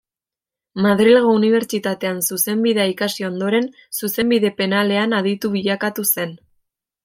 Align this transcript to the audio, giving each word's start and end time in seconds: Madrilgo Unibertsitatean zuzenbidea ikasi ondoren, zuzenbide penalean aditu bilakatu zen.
Madrilgo 0.85 1.33
Unibertsitatean 1.39 2.23
zuzenbidea 2.29 2.87
ikasi 2.93 3.27
ondoren, 3.29 3.69
zuzenbide 4.01 4.55
penalean 4.63 5.17
aditu 5.23 5.57
bilakatu 5.61 6.11
zen. 6.19 6.37